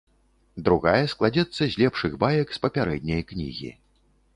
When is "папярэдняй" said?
2.67-3.21